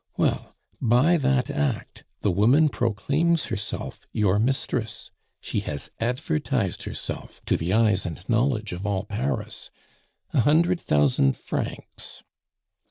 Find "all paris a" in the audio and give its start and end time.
8.87-10.39